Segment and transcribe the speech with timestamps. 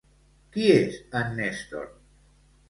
[0.55, 1.87] Qui és en Nestor?